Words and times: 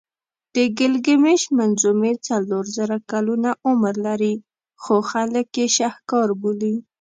د 0.55 0.57
ګیلګمېش 0.77 1.41
منظومې 1.57 2.13
څلور 2.27 2.63
زره 2.77 2.97
کلونه 3.11 3.49
عمر 3.67 3.93
لري 4.07 4.35
خو 4.81 4.95
خلک 5.11 5.47
یې 5.59 5.67
شهکار 5.77 6.29
بولي. 6.41 6.75